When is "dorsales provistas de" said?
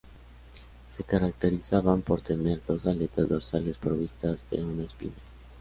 3.29-4.63